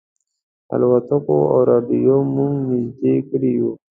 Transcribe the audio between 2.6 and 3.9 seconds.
نيژدې کړي یو.